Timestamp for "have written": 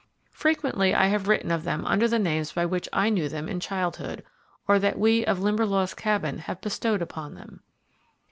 1.09-1.51